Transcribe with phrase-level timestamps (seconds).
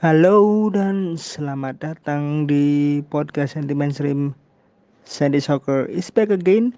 [0.00, 4.32] Halo dan selamat datang di podcast Sentiment Stream
[5.04, 6.72] Sandy Soccer is back again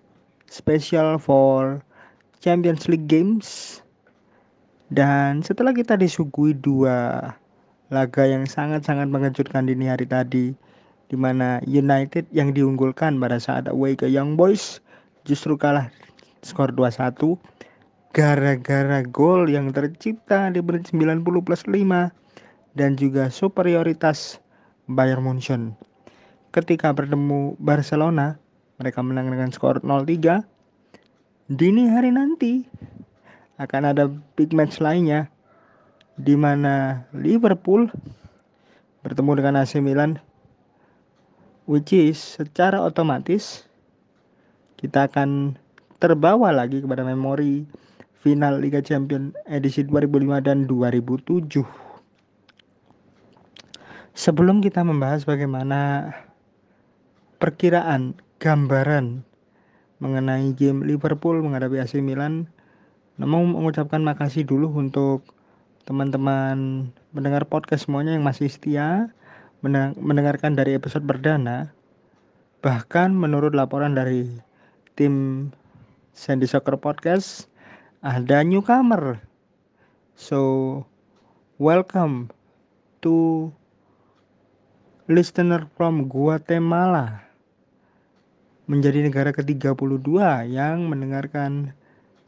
[0.51, 1.79] special for
[2.43, 3.79] Champions League Games.
[4.91, 7.30] Dan setelah kita disuguhi dua
[7.95, 10.50] laga yang sangat-sangat mengejutkan dini hari tadi
[11.07, 14.82] di mana United yang diunggulkan pada saat away ke Young Boys
[15.23, 15.95] justru kalah
[16.43, 17.39] skor 2-1
[18.11, 22.19] gara-gara gol yang tercipta di menit 90 plus 5
[22.73, 24.41] dan juga superioritas
[24.89, 25.77] Bayern Munchen.
[26.53, 28.37] Ketika bertemu Barcelona,
[28.77, 30.45] mereka menang dengan skor 0-3.
[31.53, 32.65] Dini hari nanti
[33.61, 35.29] akan ada big match lainnya
[36.17, 37.89] di mana Liverpool
[39.03, 40.20] bertemu dengan AC Milan
[41.67, 43.67] which is secara otomatis
[44.77, 45.55] kita akan
[46.03, 47.62] terbawa lagi kepada memori
[48.23, 51.81] final Liga Champions edisi 2005 dan 2007.
[54.12, 56.12] Sebelum kita membahas bagaimana
[57.41, 58.12] perkiraan
[58.44, 59.24] gambaran
[60.05, 62.44] mengenai game Liverpool menghadapi AC Milan,
[63.16, 65.24] namun mengucapkan makasih dulu untuk
[65.88, 69.08] teman-teman mendengar podcast semuanya yang masih setia
[69.96, 71.72] mendengarkan dari episode perdana.
[72.60, 74.28] Bahkan menurut laporan dari
[74.92, 75.48] tim
[76.12, 77.48] Sandy Soccer Podcast,
[78.05, 79.24] ada newcomer.
[80.20, 80.84] So,
[81.56, 82.28] welcome
[83.00, 83.48] to
[85.11, 87.27] listener from Guatemala
[88.70, 90.06] menjadi negara ke-32
[90.47, 91.75] yang mendengarkan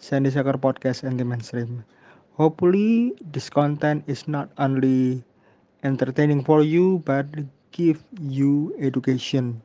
[0.03, 1.87] Sandy Soccer Podcast and the Mainstream.
[2.35, 5.23] Hopefully this content is not only
[5.87, 7.31] entertaining for you but
[7.71, 9.63] give you education.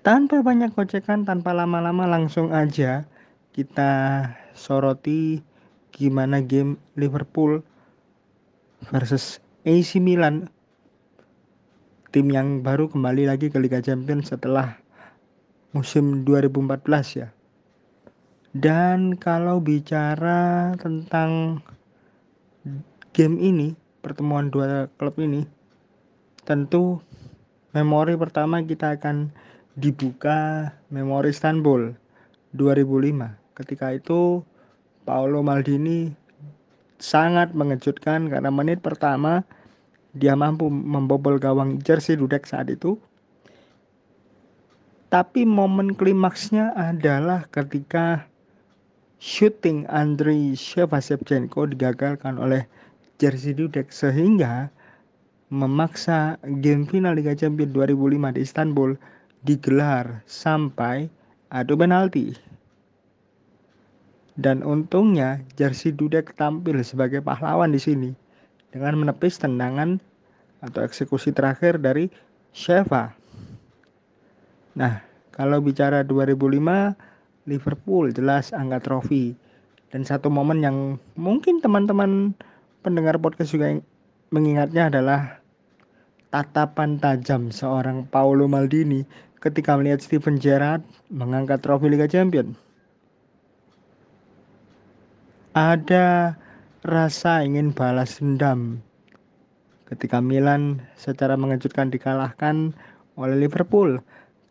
[0.00, 3.04] Tanpa banyak kocekan, tanpa lama-lama langsung aja
[3.52, 4.24] kita
[4.56, 5.44] soroti
[5.92, 7.60] gimana game Liverpool
[8.88, 10.46] versus AC Milan
[12.14, 14.78] tim yang baru kembali lagi ke Liga Champions setelah
[15.74, 16.86] musim 2014
[17.18, 17.34] ya.
[18.54, 21.58] Dan kalau bicara tentang
[23.10, 23.74] game ini,
[24.06, 25.42] pertemuan dua klub ini,
[26.46, 27.02] tentu
[27.74, 29.34] memori pertama kita akan
[29.74, 31.90] dibuka memori Istanbul
[32.54, 33.34] 2005.
[33.58, 34.46] Ketika itu
[35.02, 36.14] Paolo Maldini
[37.02, 39.42] sangat mengejutkan karena menit pertama
[40.16, 42.96] dia mampu membobol gawang jersey Dudek saat itu.
[45.12, 48.26] Tapi momen klimaksnya adalah ketika
[49.22, 52.66] shooting Andriy Shevchenko digagalkan oleh
[53.20, 54.72] jersey Dudek sehingga
[55.52, 58.90] memaksa game final Liga Champions 2005 di Istanbul
[59.46, 61.06] digelar sampai
[61.54, 62.34] adu penalti.
[64.36, 68.25] Dan untungnya jersey Dudek tampil sebagai pahlawan di sini
[68.76, 69.96] dengan menepis tendangan
[70.60, 72.12] atau eksekusi terakhir dari
[72.52, 73.16] Sheva.
[74.76, 75.00] Nah,
[75.32, 76.92] kalau bicara 2005,
[77.48, 79.32] Liverpool jelas angkat trofi.
[79.88, 82.36] Dan satu momen yang mungkin teman-teman
[82.84, 83.80] pendengar podcast juga
[84.28, 85.40] mengingatnya adalah
[86.28, 89.08] tatapan tajam seorang Paolo Maldini
[89.40, 92.52] ketika melihat Steven Gerrard mengangkat trofi Liga Champions.
[95.56, 96.36] Ada
[96.86, 98.78] rasa ingin balas dendam.
[99.90, 102.74] Ketika Milan secara mengejutkan dikalahkan
[103.18, 103.98] oleh Liverpool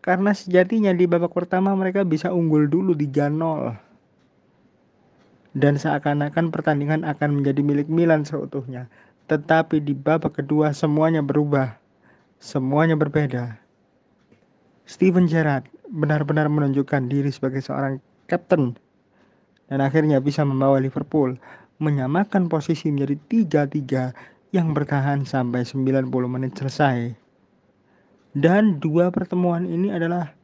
[0.04, 3.76] karena sejatinya di babak pertama mereka bisa unggul dulu 3-0
[5.56, 8.92] dan seakan-akan pertandingan akan menjadi milik Milan seutuhnya.
[9.32, 11.80] Tetapi di babak kedua semuanya berubah
[12.38, 13.58] semuanya berbeda.
[14.86, 17.98] Steven Gerrard benar-benar menunjukkan diri sebagai seorang
[18.30, 18.78] kapten
[19.66, 21.34] dan akhirnya bisa membawa Liverpool
[21.80, 27.12] menyamakan posisi menjadi 3-3 yang bertahan sampai 90 menit selesai.
[28.36, 30.36] Dan dua pertemuan ini adalah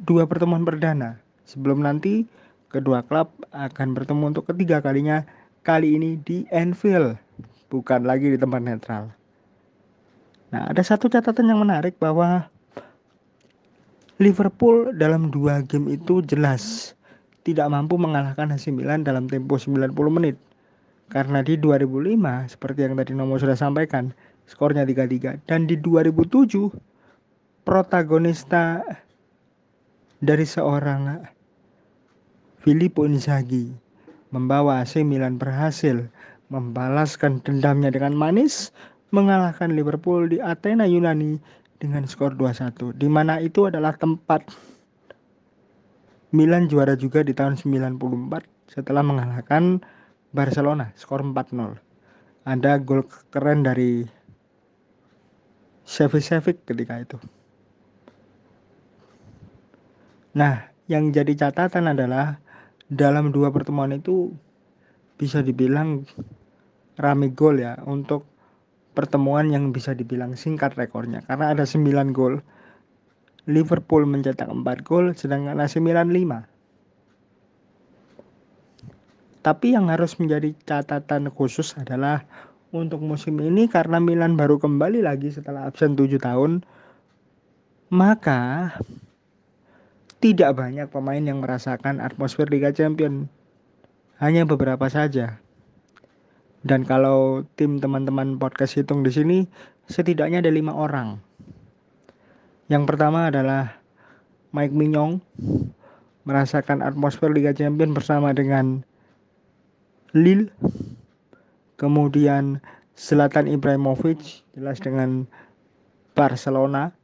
[0.00, 1.20] dua pertemuan perdana.
[1.44, 2.24] Sebelum nanti
[2.72, 5.24] kedua klub akan bertemu untuk ketiga kalinya
[5.64, 7.20] kali ini di Anfield,
[7.68, 9.12] bukan lagi di tempat netral.
[10.52, 12.48] Nah, ada satu catatan yang menarik bahwa
[14.16, 16.94] Liverpool dalam dua game itu jelas
[17.44, 20.40] tidak mampu mengalahkan AC Milan dalam tempo 90 menit.
[21.12, 24.16] Karena di 2005, seperti yang tadi Nomo sudah sampaikan,
[24.48, 25.44] skornya 3-3.
[25.44, 26.72] Dan di 2007,
[27.68, 28.80] protagonista
[30.24, 31.20] dari seorang
[32.64, 33.68] Filippo Inzaghi
[34.32, 36.08] membawa AC Milan berhasil
[36.48, 38.72] membalaskan dendamnya dengan manis
[39.12, 41.36] mengalahkan Liverpool di Athena Yunani
[41.76, 44.48] dengan skor 2-1 di mana itu adalah tempat
[46.34, 47.94] Milan juara juga di tahun 94
[48.66, 49.78] setelah mengalahkan
[50.34, 51.78] Barcelona skor 4-0.
[52.44, 54.04] ada gol keren dari
[55.86, 57.16] Sevicevic ketika itu.
[60.34, 62.42] Nah, yang jadi catatan adalah
[62.90, 64.34] dalam dua pertemuan itu
[65.14, 66.04] bisa dibilang
[66.98, 68.26] rame gol ya untuk
[68.92, 72.42] pertemuan yang bisa dibilang singkat rekornya karena ada 9 gol.
[73.44, 76.54] Liverpool mencetak 4 gol sedangkan AC Milan 5.
[79.44, 82.24] Tapi yang harus menjadi catatan khusus adalah
[82.72, 86.64] untuk musim ini karena Milan baru kembali lagi setelah absen 7 tahun,
[87.92, 88.72] maka
[90.24, 93.28] tidak banyak pemain yang merasakan atmosfer Liga Champions.
[94.16, 95.36] Hanya beberapa saja.
[96.64, 99.38] Dan kalau tim teman-teman podcast hitung di sini,
[99.84, 101.20] setidaknya ada lima orang.
[102.64, 103.76] Yang pertama adalah
[104.56, 105.20] Mike Mignon
[106.24, 108.80] merasakan atmosfer Liga Champions bersama dengan
[110.16, 110.48] Lille,
[111.76, 112.64] kemudian
[112.96, 115.28] Zlatan Ibrahimovic jelas dengan
[116.16, 116.96] Barcelona,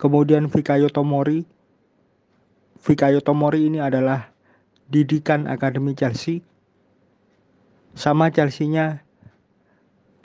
[0.00, 1.46] kemudian Fikayo Tomori.
[2.82, 4.34] Fikayo Tomori ini adalah
[4.90, 6.42] didikan Akademi Chelsea.
[7.94, 9.06] Sama Chelsea-nya,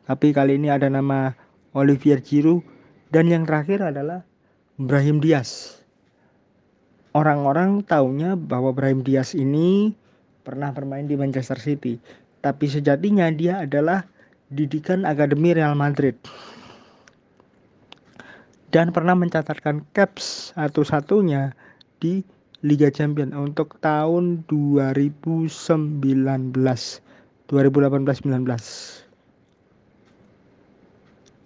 [0.09, 1.37] tapi kali ini ada nama
[1.77, 2.70] Olivier Giroud
[3.11, 4.23] dan yang terakhir adalah
[4.79, 5.83] Brahim Diaz.
[7.11, 9.91] Orang-orang taunya bahwa Brahim Diaz ini
[10.47, 11.99] pernah bermain di Manchester City,
[12.39, 14.07] tapi sejatinya dia adalah
[14.47, 16.15] didikan Akademi Real Madrid.
[18.71, 21.51] Dan pernah mencatatkan caps satu-satunya
[21.99, 22.23] di
[22.63, 26.07] Liga Champions untuk tahun 2019
[27.51, 28.47] 2018-19.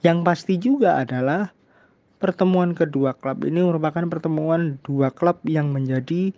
[0.06, 1.55] Yang pasti juga adalah
[2.26, 6.34] pertemuan kedua klub ini merupakan pertemuan dua klub yang menjadi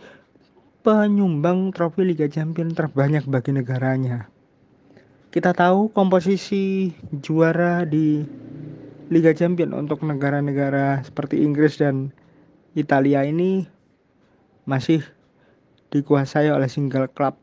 [0.83, 4.27] penyumbang trofi Liga Champions terbanyak bagi negaranya.
[5.31, 6.91] Kita tahu komposisi
[7.23, 8.27] juara di
[9.07, 12.11] Liga Champions untuk negara-negara seperti Inggris dan
[12.75, 13.63] Italia ini
[14.67, 14.99] masih
[15.95, 17.39] dikuasai oleh single club.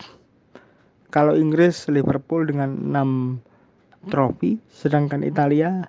[1.08, 5.88] Kalau Inggris Liverpool dengan 6 trofi, sedangkan Italia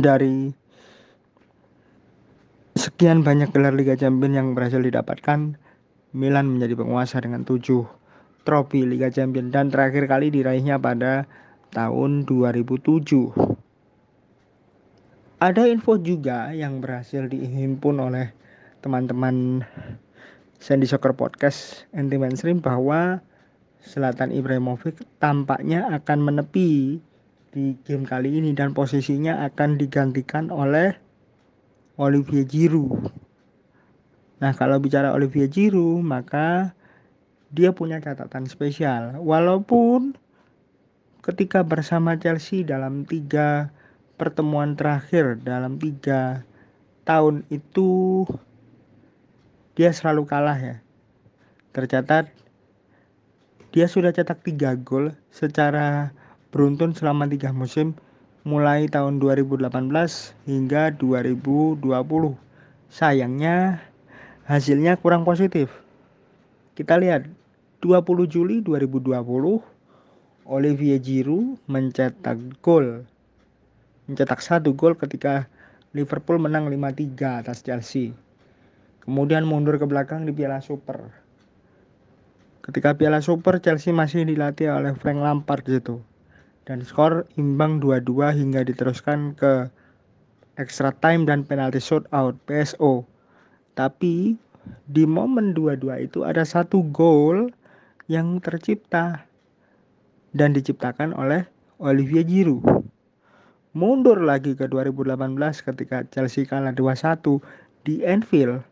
[0.00, 0.63] dari
[2.74, 5.54] sekian banyak gelar Liga Champions yang berhasil didapatkan
[6.14, 7.62] Milan menjadi penguasa dengan 7
[8.44, 11.26] trofi Liga Champions dan terakhir kali diraihnya pada
[11.70, 13.34] tahun 2007.
[15.42, 18.30] Ada info juga yang berhasil dihimpun oleh
[18.82, 19.64] teman-teman
[20.62, 23.20] Sandy Soccer Podcast anti mainstream bahwa
[23.84, 26.96] Selatan Ibrahimovic tampaknya akan menepi
[27.52, 31.03] di game kali ini dan posisinya akan digantikan oleh
[31.94, 33.10] Olivier Giroud.
[34.42, 36.74] Nah, kalau bicara Olivier Giroud, maka
[37.54, 39.22] dia punya catatan spesial.
[39.22, 40.18] Walaupun
[41.22, 43.70] ketika bersama Chelsea dalam tiga
[44.18, 46.42] pertemuan terakhir dalam tiga
[47.06, 48.22] tahun itu
[49.78, 50.76] dia selalu kalah ya.
[51.74, 52.30] Tercatat
[53.74, 56.14] dia sudah cetak tiga gol secara
[56.54, 57.98] beruntun selama tiga musim
[58.44, 59.72] mulai tahun 2018
[60.44, 61.80] hingga 2020.
[62.92, 63.80] Sayangnya
[64.44, 65.72] hasilnya kurang positif.
[66.76, 67.24] Kita lihat
[67.80, 69.16] 20 Juli 2020
[70.44, 73.08] Olivier Giroud mencetak gol.
[74.04, 75.48] Mencetak satu gol ketika
[75.96, 78.12] Liverpool menang 5-3 atas Chelsea.
[79.00, 81.00] Kemudian mundur ke belakang di Piala Super.
[82.60, 86.04] Ketika Piala Super Chelsea masih dilatih oleh Frank Lampard gitu.
[86.64, 89.68] Dan skor imbang 2-2 hingga diteruskan ke
[90.56, 93.04] extra time dan penalti shootout PSO.
[93.76, 94.38] Tapi
[94.88, 97.52] di momen dua-dua itu ada satu gol
[98.08, 99.28] yang tercipta
[100.32, 101.44] dan diciptakan oleh
[101.80, 102.64] Olivier Giroud.
[103.74, 105.18] Mundur lagi ke 2018
[105.66, 107.42] ketika Chelsea kalah 2-1
[107.82, 108.62] di Anfield.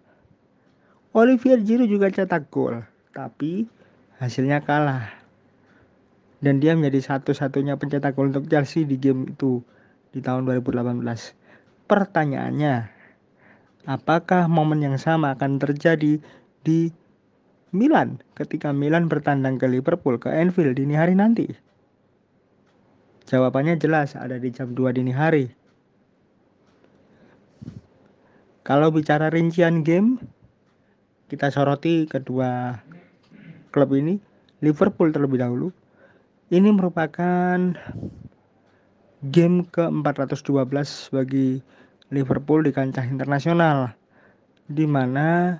[1.12, 3.66] Olivier Giroud juga cetak gol, tapi
[4.22, 5.22] hasilnya kalah.
[6.42, 9.62] Dan dia menjadi satu-satunya pencetak gol untuk Chelsea di game itu
[10.11, 10.99] di tahun 2018.
[11.87, 13.02] Pertanyaannya,
[13.82, 16.22] Apakah momen yang sama akan terjadi
[16.62, 16.80] di
[17.75, 21.50] Milan ketika Milan bertandang ke Liverpool ke Anfield dini hari nanti?
[23.26, 25.50] Jawabannya jelas ada di jam 2 dini hari.
[28.62, 30.22] Kalau bicara rincian game,
[31.26, 32.78] kita soroti kedua
[33.75, 34.22] klub ini.
[34.62, 35.75] Liverpool terlebih dahulu.
[36.52, 37.56] Ini merupakan
[39.25, 40.68] game ke-412
[41.16, 41.64] bagi
[42.12, 43.97] Liverpool di kancah internasional
[44.68, 45.56] di mana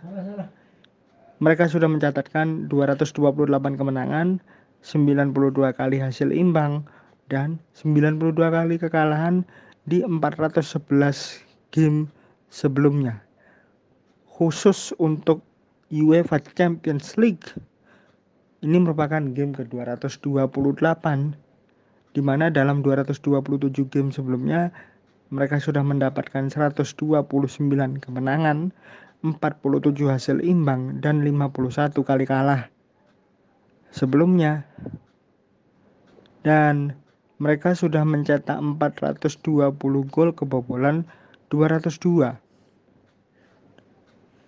[1.41, 3.25] mereka sudah mencatatkan 228
[3.81, 4.37] kemenangan
[4.85, 5.33] 92
[5.73, 6.85] kali hasil imbang
[7.33, 9.49] dan 92 kali kekalahan
[9.89, 12.13] di 411 game
[12.53, 13.17] sebelumnya.
[14.29, 15.41] Khusus untuk
[15.89, 17.49] UEFA Champions League
[18.63, 21.07] ini merupakan game ke-228
[22.15, 24.71] di mana dalam 227 game sebelumnya
[25.35, 26.95] mereka sudah mendapatkan 129
[27.99, 28.71] kemenangan,
[29.25, 32.69] 47 hasil imbang dan 51 kali kalah
[33.91, 34.69] sebelumnya.
[36.47, 36.95] Dan
[37.43, 39.75] mereka sudah mencetak 420
[40.07, 41.03] gol kebobolan
[41.51, 42.39] 202.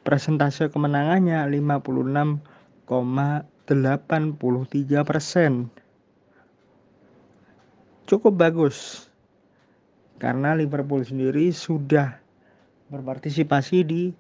[0.05, 2.61] Persentase kemenangannya 56,
[3.65, 4.37] 83%.
[8.05, 9.09] Cukup bagus.
[10.21, 12.21] Karena Liverpool sendiri sudah
[12.93, 14.13] berpartisipasi di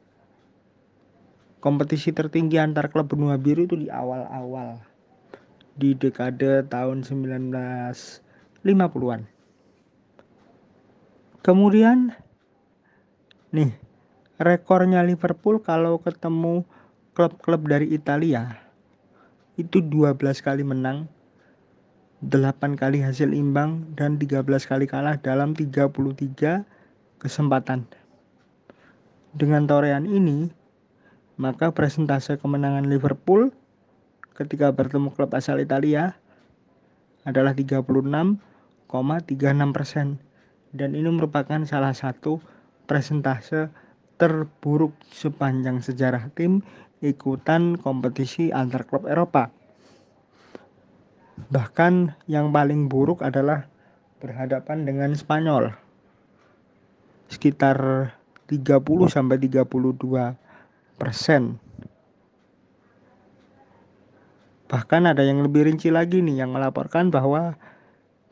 [1.60, 4.80] kompetisi tertinggi antar klub benua biru itu di awal-awal
[5.76, 9.28] di dekade tahun 1950-an.
[11.44, 12.16] Kemudian
[13.52, 13.76] nih
[14.40, 16.64] rekornya Liverpool kalau ketemu
[17.12, 18.63] klub-klub dari Italia
[19.54, 21.06] itu 12 kali menang
[22.24, 26.64] 8 kali hasil imbang dan 13 kali kalah dalam 33
[27.20, 27.84] kesempatan.
[29.34, 30.48] Dengan torehan ini,
[31.36, 33.52] maka presentase kemenangan Liverpool
[34.32, 36.16] ketika bertemu klub asal Italia
[37.28, 38.40] adalah 36,36
[39.74, 40.16] persen
[40.74, 42.38] dan ini merupakan salah satu
[42.88, 43.70] presentase
[44.18, 46.62] terburuk sepanjang sejarah tim
[47.02, 49.50] ikutan kompetisi antar klub Eropa.
[51.50, 53.66] Bahkan yang paling buruk adalah
[54.22, 55.74] berhadapan dengan Spanyol.
[57.26, 58.10] Sekitar
[58.46, 60.38] 30 sampai 32
[60.94, 61.58] persen.
[64.70, 67.58] Bahkan ada yang lebih rinci lagi nih yang melaporkan bahwa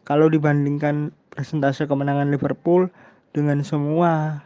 [0.02, 2.90] kalau dibandingkan presentase kemenangan Liverpool
[3.32, 4.42] dengan semua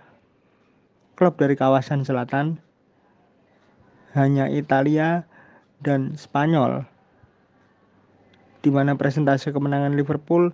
[1.17, 2.61] klub dari kawasan selatan
[4.17, 5.29] hanya Italia
[5.85, 6.89] dan Spanyol
[8.67, 10.51] di mana presentase kemenangan Liverpool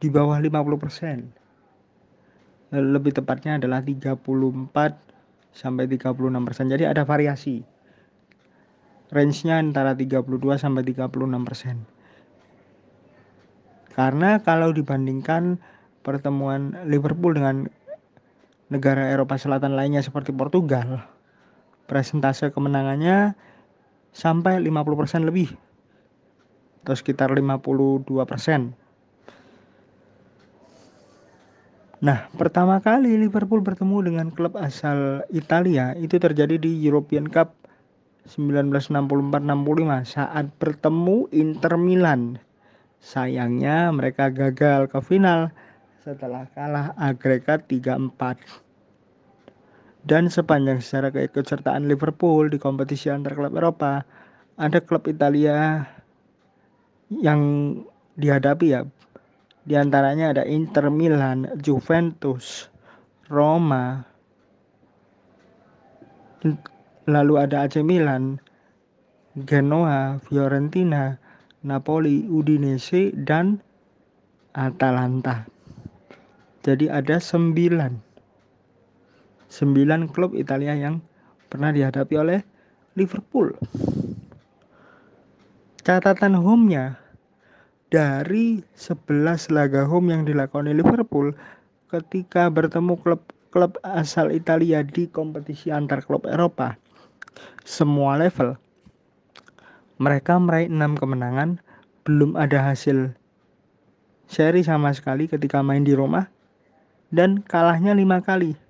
[0.00, 2.72] di bawah 50%.
[2.72, 4.16] Lebih tepatnya adalah 34
[5.52, 6.72] sampai 36%.
[6.72, 7.60] Jadi ada variasi.
[9.12, 10.24] Range-nya antara 32
[10.56, 11.84] sampai 36%.
[13.92, 15.60] Karena kalau dibandingkan
[16.00, 17.68] pertemuan Liverpool dengan
[18.72, 21.04] negara Eropa Selatan lainnya seperti Portugal,
[21.84, 23.36] presentase kemenangannya
[24.14, 25.52] sampai 50% lebih
[26.84, 28.06] atau sekitar 52%.
[32.04, 37.56] Nah, pertama kali Liverpool bertemu dengan klub asal Italia itu terjadi di European Cup
[38.28, 42.36] 1964-65 saat bertemu Inter Milan.
[43.00, 45.48] Sayangnya mereka gagal ke final
[46.04, 48.63] setelah kalah agregat 3-4.
[50.04, 54.04] Dan sepanjang sejarah keikutsertaan Liverpool di kompetisi antar klub Eropa,
[54.60, 55.80] ada klub Italia
[57.08, 57.40] yang
[58.20, 58.84] dihadapi ya.
[59.64, 62.68] Di antaranya ada Inter Milan, Juventus,
[63.32, 64.04] Roma,
[67.08, 68.36] lalu ada AC Milan,
[69.48, 71.16] Genoa, Fiorentina,
[71.64, 73.64] Napoli, Udinese, dan
[74.52, 75.48] Atalanta.
[76.60, 78.13] Jadi ada sembilan.
[79.54, 80.98] Sembilan klub Italia yang
[81.46, 82.42] pernah dihadapi oleh
[82.98, 83.54] Liverpool.
[85.86, 86.98] Catatan home-nya
[87.86, 91.30] dari 11 laga home yang oleh Liverpool
[91.86, 96.74] ketika bertemu klub-klub asal Italia di kompetisi antar klub Eropa
[97.62, 98.58] semua level
[100.02, 101.62] mereka meraih 6 kemenangan
[102.02, 103.14] belum ada hasil
[104.26, 106.26] seri sama sekali ketika main di rumah
[107.14, 108.63] dan kalahnya lima kali.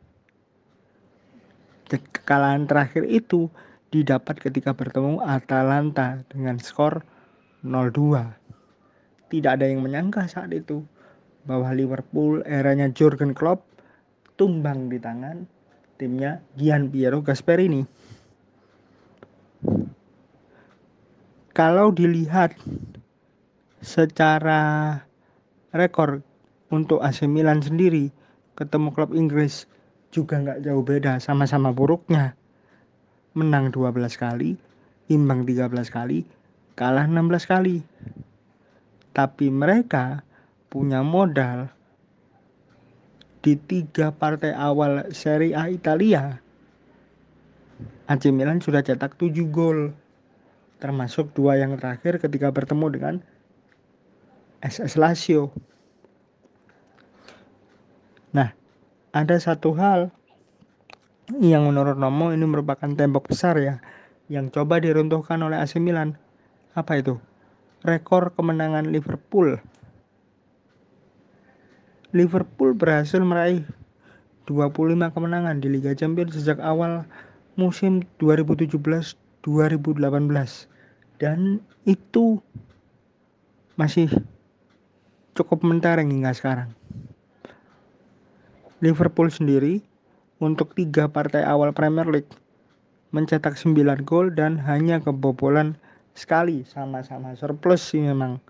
[2.25, 3.53] Kekalahan terakhir itu
[3.93, 7.05] didapat ketika bertemu Atalanta dengan skor
[7.61, 8.25] 0-2.
[9.29, 10.81] Tidak ada yang menyangka saat itu
[11.45, 13.69] bahwa Liverpool eranya Jurgen Klopp
[14.41, 15.45] tumbang di tangan
[16.01, 17.85] timnya Gian Piero Gasperini.
[21.53, 22.57] Kalau dilihat
[23.85, 24.97] secara
[25.77, 26.25] rekor
[26.73, 28.09] untuk AC Milan sendiri
[28.57, 29.69] ketemu klub Inggris
[30.15, 32.39] juga nggak jauh beda sama-sama buruknya.
[33.35, 34.55] Menang 12 kali
[35.11, 36.23] imbang 13 kali
[36.79, 37.83] kalah 16 kali.
[39.11, 40.23] Tapi mereka
[40.71, 41.71] punya modal
[43.43, 46.39] di tiga partai awal Serie A Italia.
[48.07, 49.91] AC Milan sudah cetak 7 gol
[50.79, 53.15] termasuk dua yang terakhir ketika bertemu dengan
[54.61, 55.49] SS Lazio.
[58.35, 58.53] Nah,
[59.15, 60.11] ada satu hal
[61.39, 63.79] yang menurut Nomo ini merupakan tembok besar ya
[64.27, 66.19] yang coba diruntuhkan oleh AC Milan.
[66.75, 67.23] Apa itu?
[67.87, 69.63] Rekor kemenangan Liverpool.
[72.11, 73.63] Liverpool berhasil meraih
[74.51, 77.07] 25 kemenangan di Liga Champions sejak awal
[77.55, 79.47] musim 2017-2018
[81.23, 82.43] dan itu
[83.79, 84.11] masih
[85.39, 86.75] cukup mentereng hingga sekarang.
[88.83, 89.83] Liverpool sendiri
[90.43, 92.31] untuk tiga partai awal Premier League
[93.15, 95.79] mencetak 9 gol dan hanya kebobolan
[96.19, 98.43] sekali sama-sama surplus sih memang.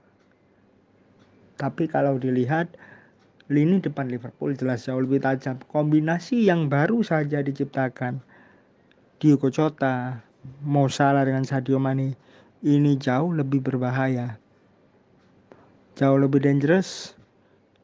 [1.60, 2.72] Tapi kalau dilihat
[3.52, 5.60] lini depan Liverpool jelas jauh lebih tajam.
[5.68, 8.24] Kombinasi yang baru saja diciptakan
[9.20, 10.24] Diogo Jota,
[10.64, 12.16] Mo Salah dengan Sadio Mane
[12.64, 14.40] ini jauh lebih berbahaya.
[16.00, 17.12] Jauh lebih dangerous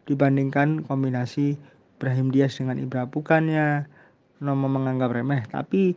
[0.09, 1.61] dibandingkan kombinasi
[2.01, 3.85] Brahim Diaz dengan Ibra bukannya
[4.41, 5.95] Nomo menganggap remeh tapi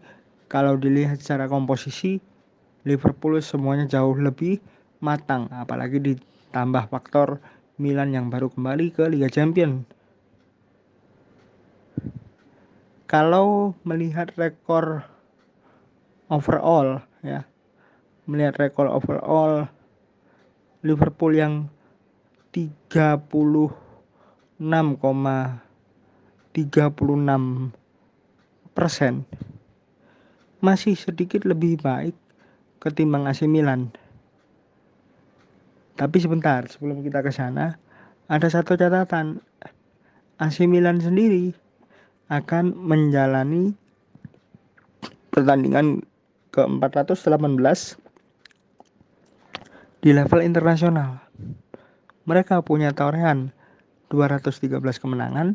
[0.51, 2.19] kalau dilihat secara komposisi
[2.83, 4.59] Liverpool semuanya jauh lebih
[4.99, 7.39] matang apalagi ditambah faktor
[7.79, 9.89] Milan yang baru kembali ke Liga Champions.
[13.09, 15.01] Kalau melihat rekor
[16.29, 17.45] overall ya,
[18.29, 19.65] melihat rekor overall
[20.85, 21.69] Liverpool yang
[26.53, 27.73] 36,36
[28.77, 29.25] persen
[30.63, 32.15] masih sedikit lebih baik
[32.79, 33.91] ketimbang AC Milan
[35.93, 37.77] tapi sebentar, sebelum kita ke sana,
[38.25, 39.41] ada satu catatan.
[40.41, 41.53] AC Milan sendiri
[42.33, 43.77] akan menjalani
[45.29, 46.01] pertandingan
[46.49, 48.01] ke-418
[50.01, 51.21] di level internasional.
[52.25, 53.53] Mereka punya torehan
[54.09, 55.53] 213 kemenangan,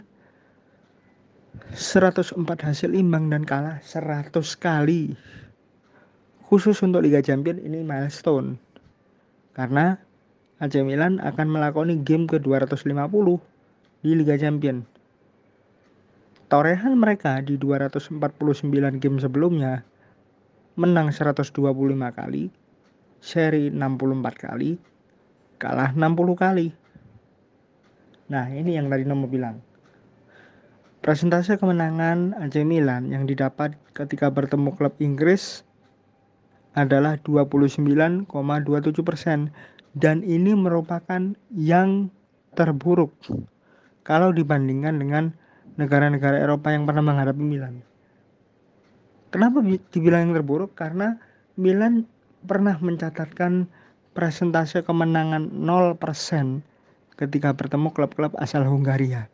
[1.76, 2.32] 104
[2.64, 5.12] hasil imbang dan kalah 100 kali.
[6.48, 8.56] Khusus untuk Liga Champions ini milestone.
[9.52, 10.00] Karena
[10.64, 13.28] AC Milan akan melakoni game ke-250
[14.00, 14.88] di Liga Champions.
[16.48, 18.16] Torehan mereka di 249
[18.96, 19.84] game sebelumnya
[20.80, 21.52] menang 125
[22.16, 22.48] kali,
[23.20, 24.80] seri 64 kali,
[25.60, 26.72] kalah 60 kali.
[28.32, 29.67] Nah, ini yang tadi Nomo bilang.
[30.98, 35.62] Presentase kemenangan AC Milan yang didapat ketika bertemu klub Inggris
[36.74, 38.26] adalah 29,27
[39.06, 39.54] persen
[39.94, 42.10] dan ini merupakan yang
[42.58, 43.14] terburuk
[44.02, 45.24] kalau dibandingkan dengan
[45.78, 47.78] negara-negara Eropa yang pernah menghadapi Milan.
[49.30, 50.74] Kenapa dibilang yang terburuk?
[50.74, 51.14] Karena
[51.54, 52.10] Milan
[52.42, 53.70] pernah mencatatkan
[54.18, 55.94] presentase kemenangan 0%
[57.14, 59.30] ketika bertemu klub-klub asal Hungaria.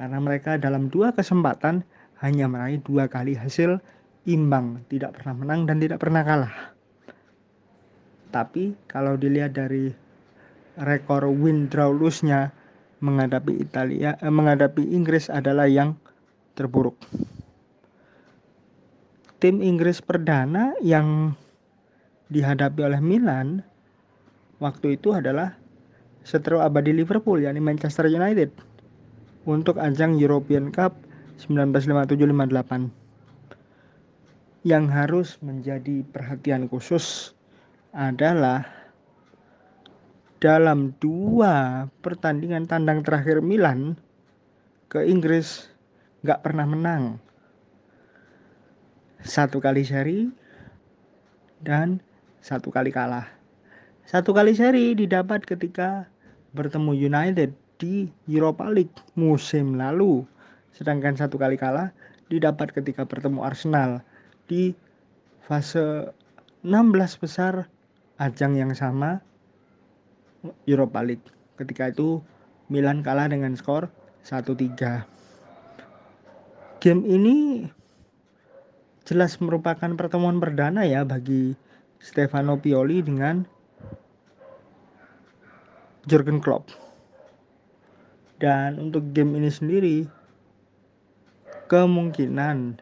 [0.00, 1.84] Karena mereka dalam dua kesempatan
[2.24, 3.84] hanya meraih dua kali hasil
[4.24, 6.56] imbang, tidak pernah menang dan tidak pernah kalah.
[8.32, 9.92] Tapi kalau dilihat dari
[10.80, 12.48] rekor win draw lose-nya
[13.04, 15.92] menghadapi Italia eh, menghadapi Inggris adalah yang
[16.56, 16.96] terburuk.
[19.36, 21.36] Tim Inggris perdana yang
[22.32, 23.60] dihadapi oleh Milan
[24.64, 25.60] waktu itu adalah
[26.24, 28.69] seteru abadi Liverpool yakni Manchester United
[29.48, 30.96] untuk ajang European Cup
[31.40, 32.92] 1957-58
[34.60, 37.32] yang harus menjadi perhatian khusus
[37.96, 38.68] adalah
[40.40, 43.96] dalam dua pertandingan tandang terakhir Milan
[44.92, 45.68] ke Inggris
[46.24, 47.16] nggak pernah menang.
[49.20, 50.28] Satu kali seri
[51.60, 52.00] dan
[52.40, 53.28] satu kali kalah.
[54.08, 56.08] Satu kali seri didapat ketika
[56.56, 60.28] bertemu United di Europa League musim lalu.
[60.76, 61.90] Sedangkan satu kali kalah
[62.28, 64.04] didapat ketika bertemu Arsenal
[64.46, 64.76] di
[65.40, 66.12] fase
[66.62, 67.66] 16 besar
[68.20, 69.24] ajang yang sama
[70.68, 71.24] Europa League.
[71.56, 72.20] Ketika itu
[72.68, 73.88] Milan kalah dengan skor
[74.28, 75.08] 1-3.
[76.80, 77.66] Game ini
[79.08, 81.56] jelas merupakan pertemuan perdana ya bagi
[82.00, 83.44] Stefano Pioli dengan
[86.08, 86.89] Jurgen Klopp.
[88.40, 90.08] Dan untuk game ini sendiri
[91.68, 92.80] kemungkinan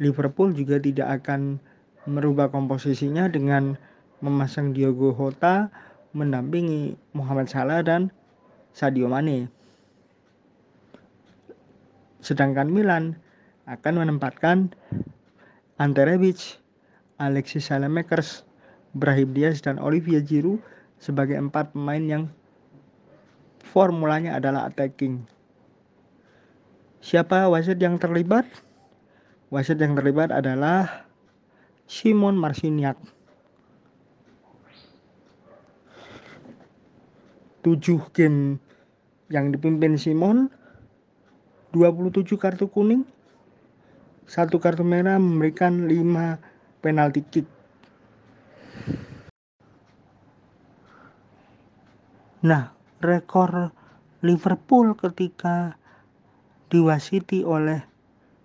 [0.00, 1.60] Liverpool juga tidak akan
[2.08, 3.76] merubah komposisinya dengan
[4.24, 5.68] memasang Diogo Jota
[6.16, 8.08] mendampingi Muhammad Salah dan
[8.72, 9.52] Sadio Mane.
[12.24, 13.20] Sedangkan Milan
[13.68, 14.72] akan menempatkan
[15.76, 16.60] Ante Rebic,
[17.20, 18.48] Alexis Saelemaekers,
[18.96, 20.64] Brahim Diaz dan Olivier Giroud
[20.96, 22.24] sebagai empat pemain yang
[23.62, 25.24] formulanya adalah attacking.
[27.00, 28.44] Siapa wasit yang terlibat?
[29.48, 31.08] Wasit yang terlibat adalah
[31.88, 32.96] Simon Marciniak.
[37.60, 37.76] 7
[38.16, 38.56] game
[39.28, 40.48] yang dipimpin Simon
[41.76, 43.04] 27 kartu kuning
[44.24, 47.46] satu kartu merah memberikan 5 penalti kick
[52.40, 53.72] nah rekor
[54.20, 55.76] Liverpool ketika
[56.68, 57.82] diwasiti oleh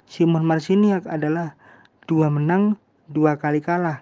[0.08, 1.60] Simon Marciniak adalah
[2.08, 2.80] dua menang
[3.12, 4.02] dua kali kalah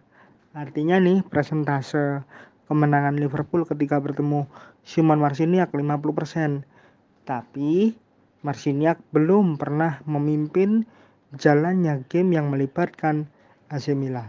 [0.54, 2.22] artinya nih presentase
[2.70, 4.48] kemenangan Liverpool ketika bertemu
[4.86, 6.64] Simon Marciniak 50%.
[7.24, 7.96] Tapi
[8.44, 10.84] Marciniak belum pernah memimpin
[11.34, 13.32] jalannya game yang melibatkan
[13.72, 14.28] AC Milan.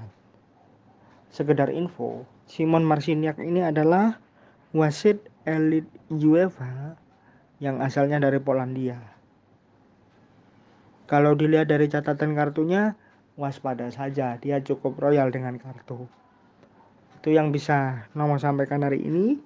[1.34, 4.22] Sekedar info, Simon Marciniak ini adalah
[4.70, 6.96] wasit elit UEFA
[7.60, 9.00] yang asalnya dari Polandia.
[11.04, 12.96] Kalau dilihat dari catatan kartunya,
[13.36, 16.08] waspada saja, dia cukup royal dengan kartu.
[17.20, 19.36] Itu yang bisa nomor sampaikan hari ini.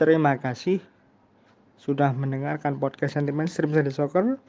[0.00, 0.80] Terima kasih
[1.76, 4.40] sudah mendengarkan podcast sentimen stream Sunday Soccer.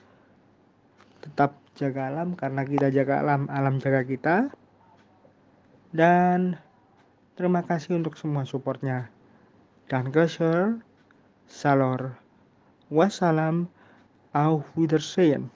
[1.24, 4.48] Tetap jaga alam karena kita jaga alam, alam jaga kita.
[5.92, 6.56] Dan
[7.36, 9.12] terima kasih untuk semua supportnya.
[9.92, 10.08] Dan
[11.48, 12.16] Salor.
[12.90, 13.68] Wassalam.
[14.32, 15.52] Auf Wiedersehen.